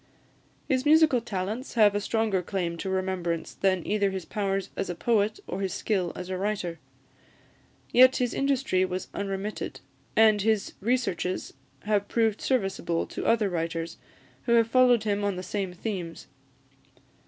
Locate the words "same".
15.43-15.71